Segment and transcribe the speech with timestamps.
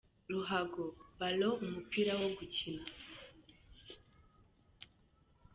[0.31, 0.85] Ruhago:
[1.19, 2.87] “Ballon” :Umupira wo gukina.